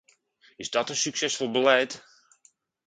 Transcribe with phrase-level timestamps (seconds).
[0.57, 2.03] Is dat een succesvol beleid?